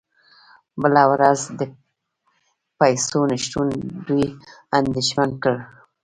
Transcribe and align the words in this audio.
بله 0.81 1.03
ورځ 1.11 1.39
د 1.59 1.61
پیسو 2.79 3.19
نشتون 3.31 3.67
دوی 4.07 4.25
اندیښمن 4.79 5.29
کړل 5.41 5.59